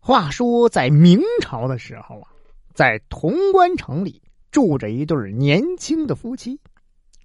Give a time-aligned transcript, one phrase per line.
[0.00, 2.28] 话说，在明朝的时候啊，
[2.72, 6.58] 在潼关城里住着一对年轻的夫妻，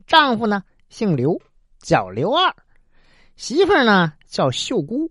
[0.05, 1.41] 丈夫呢姓刘，
[1.79, 2.53] 叫刘二，
[3.37, 5.09] 媳妇呢叫秀姑。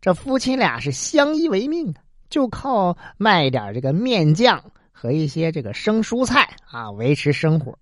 [0.00, 7.78] 这夫妻俩是相依为命啊，就靠卖点这个面酱和一些这个生蔬菜啊维持生活。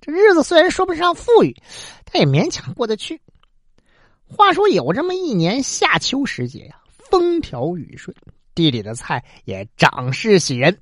[0.00, 1.54] 这日子虽然说不上富裕，
[2.10, 3.20] 但也勉强过得去。
[4.28, 6.80] 话说有这么一年夏秋时节呀，
[7.10, 8.16] 风调雨顺。
[8.56, 10.78] 地里的菜也长势喜人，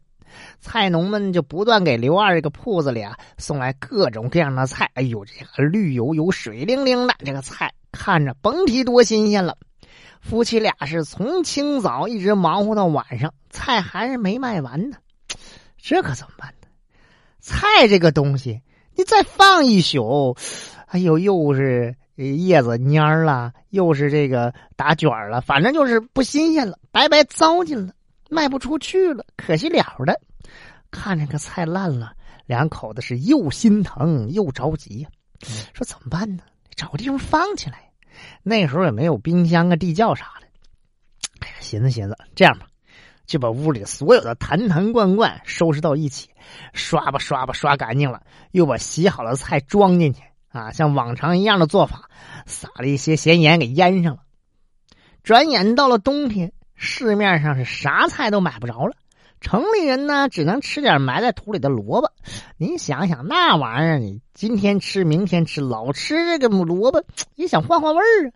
[0.60, 4.88] 菜农们就不断给刘二这个铺子里啊送来各种各样的菜。
[4.94, 9.58] 哎呦，这个绿油油、水灵灵的这个菜，看着甭提多新鲜了。
[10.20, 14.96] 夫妻俩是从清早一直忙活到晚上，菜还是没卖完呢。
[15.76, 16.68] 这可怎么办呢？
[17.40, 18.62] 菜这个东西，
[18.94, 20.36] 你再放一宿，
[20.86, 21.96] 哎呦，又是。
[22.16, 27.92] 叶子蔫了，又是这个打卷了，反正就是不新鲜了，白白糟践了，
[28.30, 30.20] 卖不出去了，可惜了的。
[30.90, 32.12] 看这个菜烂了，
[32.46, 35.08] 两口子是又心疼又着急呀，
[35.72, 36.42] 说怎么办呢？
[36.76, 37.90] 找个地方放起来。
[38.44, 40.46] 那时候也没有冰箱啊、地窖啥的。
[41.40, 42.66] 哎呀，寻思寻思，这样吧，
[43.26, 46.30] 就把屋里所有的坛坛罐罐收拾到一起，
[46.72, 50.22] 刷吧刷吧刷干净了，又把洗好的菜装进去。
[50.54, 52.08] 啊，像往常一样的做法，
[52.46, 54.20] 撒了一些咸盐给腌上了。
[55.24, 58.94] 转眼到了冬天，市面上是啥菜都买不着了。
[59.40, 62.12] 城里人呢，只能吃点埋在土里的萝卜。
[62.56, 67.04] 您想想，那玩意儿，你今天吃，明天吃，老吃这个萝卜，
[67.34, 68.32] 也想换换味儿啊。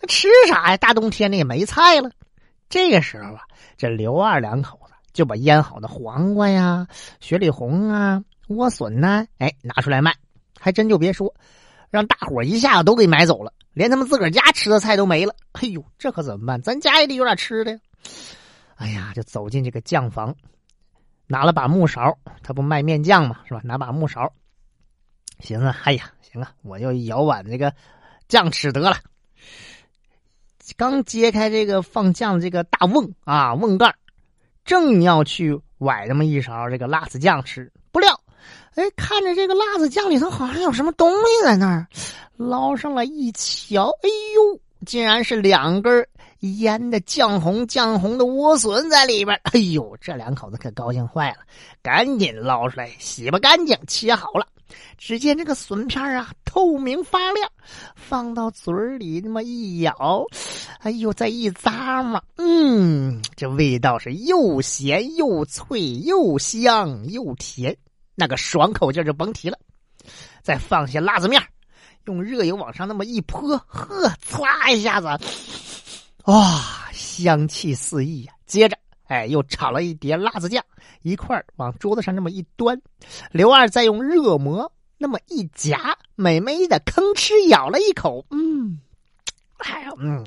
[0.00, 0.76] 那吃啥呀？
[0.76, 2.10] 大冬天的也没菜了。
[2.70, 3.40] 这个时候啊，
[3.76, 6.86] 这刘二两口子就把腌好的黄瓜呀、
[7.20, 10.14] 雪里红啊、莴笋呐，哎，拿出来卖。
[10.66, 11.32] 还真就别说。
[11.90, 15.32] 让大伙一下子都给买走了，连他们自个儿家吃的菜都没了。
[15.52, 16.60] 哎呦，这可怎么办？
[16.60, 17.78] 咱家也得有点吃的呀。
[18.74, 20.34] 哎呀，就走进这个酱房，
[21.28, 23.60] 拿了把木勺，他不卖面酱嘛，是吧？
[23.62, 24.32] 拿把木勺，
[25.38, 27.72] 寻思，哎呀，行啊，我就舀碗这个
[28.26, 28.96] 酱吃得了。
[30.76, 33.94] 刚揭开这个放酱的这个大瓮啊，瓮盖，
[34.64, 38.15] 正要去崴那么一勺这个辣子酱吃，不料。
[38.76, 41.86] 哎，看着这个辣子酱里头好像有什么东西在那儿，
[42.36, 46.06] 捞上来一瞧，哎呦，竟然是两根
[46.40, 49.34] 腌的酱红酱红的莴笋在里边。
[49.44, 51.38] 哎呦，这两口子可高兴坏了，
[51.82, 54.46] 赶紧捞出来洗吧干净，切好了。
[54.98, 57.50] 只见这个笋片啊，透明发亮，
[57.94, 60.26] 放到嘴里那么一咬，
[60.80, 67.74] 哎呦，再一咂嘛，嗯，这味道是又咸又脆又香又甜。
[68.16, 69.58] 那个爽口劲就甭提了，
[70.42, 71.40] 再放些辣子面，
[72.06, 75.06] 用热油往上那么一泼，呵，唰一下子，
[76.24, 78.32] 哇，香气四溢呀！
[78.46, 78.76] 接着，
[79.06, 80.64] 哎，又炒了一碟辣子酱，
[81.02, 82.80] 一块往桌子上那么一端，
[83.30, 88.80] 刘二再用热馍那么一夹，美美的吭哧咬了一口，嗯，
[89.58, 90.24] 哎呀，嗯，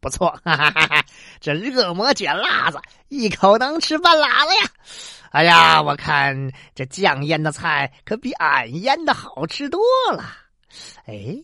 [0.00, 1.04] 不错，哈哈哈哈
[1.40, 2.78] 这热馍卷辣子，
[3.08, 4.70] 一口能吃半拉子呀！
[5.36, 9.78] 哎呀，我看这酱腌的菜可比俺腌的好吃多
[10.10, 10.24] 了。
[11.04, 11.36] 哎，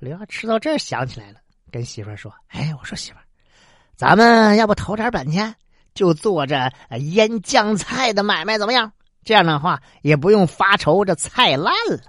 [0.00, 1.38] 刘二吃到这儿想起来了，
[1.72, 3.24] 跟媳妇儿说：“哎，我说媳妇儿，
[3.96, 5.54] 咱们要不投点本钱，
[5.94, 8.92] 就做这腌酱菜的买卖，怎么样？
[9.24, 12.02] 这样的话也不用发愁这菜烂了。”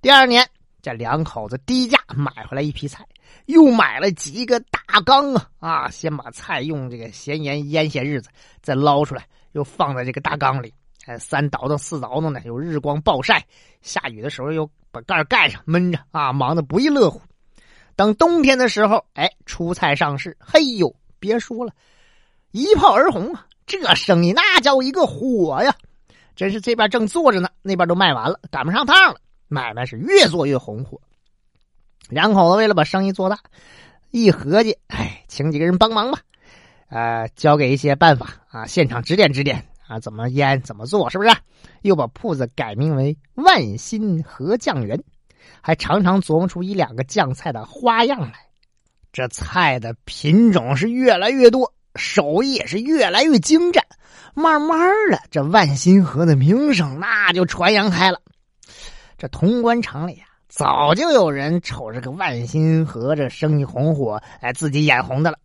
[0.00, 0.48] 第二年，
[0.80, 3.06] 这两口子低价买回来一批菜，
[3.44, 5.90] 又买了几个大缸啊啊！
[5.90, 8.30] 先把菜用这个咸盐腌些日子，
[8.62, 9.26] 再捞出来。
[9.56, 10.72] 又放在这个大缸里，
[11.06, 13.42] 哎，三倒腾四倒腾的，有日光暴晒，
[13.80, 17.20] 下雨的时候又把盖盖上闷着啊，忙得不亦乐乎。
[17.96, 21.72] 等冬天的时候，哎，出菜上市，嘿呦，别说了，
[22.50, 23.46] 一炮而红啊！
[23.66, 25.74] 这生意那叫一个火呀！
[26.36, 29.18] 真是这边正做着呢，那边都卖完了，赶不上趟了，
[29.48, 31.00] 买卖是越做越红火。
[32.10, 33.38] 两口子为了把生意做大，
[34.10, 36.20] 一合计，哎，请几个人帮忙吧。
[36.88, 41.30] 呃，教给一些办法啊，现场指点指点啊，怎么腌，怎么做，是不是？
[41.82, 45.02] 又把铺子改名为万新和酱园，
[45.60, 48.34] 还常常琢磨出一两个酱菜的花样来。
[49.12, 53.84] 这菜的品种是越来越多，手艺也是越来越精湛。
[54.34, 54.78] 慢慢
[55.10, 58.20] 的，这万新河的名声那就传扬开了。
[59.16, 65.38] 这潼关城里啊，早就有人瞅这个万新河这生意红火，哎，自己眼红的了。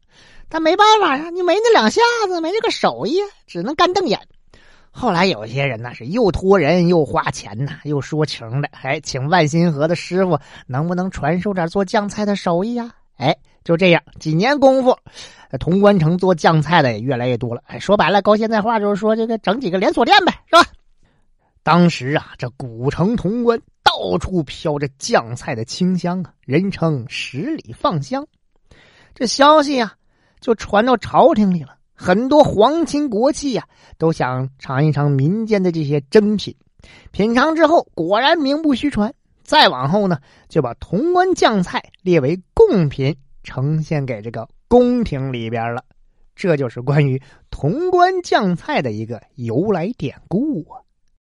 [0.51, 4.19] 但没办法呀，你没那两下子，没那个手艺，只能干瞪眼。
[4.91, 10.37] 后来有些人呢是又托人又花钱呐，又说情的，还请万新河的师傅
[10.67, 12.93] 能不能传授点做酱菜的手艺呀？
[13.15, 13.33] 哎，
[13.63, 14.93] 就这样，几年功夫，
[15.57, 17.63] 潼关城做酱菜的也越来越多了。
[17.67, 20.65] 哎，说白了，高现在话就是说，这个整几个连锁店呗，是吧？
[21.63, 28.27] 当时啊，这古城潼关到处飘着酱菜的清香啊，人称十里放香。
[29.13, 29.93] 这消息啊，
[30.41, 31.77] 就传到朝廷里了。
[31.93, 33.63] 很多皇亲国戚呀，
[33.97, 36.53] 都想尝一尝民间的这些珍品。
[37.11, 39.13] 品尝之后，果然名不虚传。
[39.43, 40.17] 再往后呢，
[40.49, 45.83] 就把潼关酱菜列为贡品，呈现给这个宫廷里边了。
[46.35, 47.21] 这就是关于
[47.51, 50.81] 潼关酱菜的一个由来典故啊。